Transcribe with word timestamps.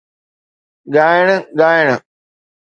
ڳائڻ، 0.93 1.27
ڳائڻ 1.59 1.87